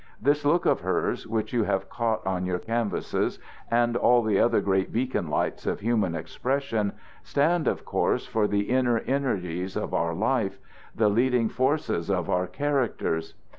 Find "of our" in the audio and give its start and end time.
9.77-10.15, 12.09-12.47